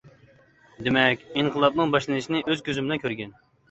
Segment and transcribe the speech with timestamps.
[0.87, 3.43] دېمەك، ئىنقىلابنىڭ باشلىنىشىنى ئۆز كۆزۈم بىلەن كۆرگەن.